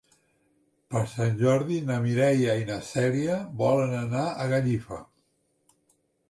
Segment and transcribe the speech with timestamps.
[0.93, 4.99] Per Sant Jordi na Mireia i na Cèlia volen anar a Gallifa.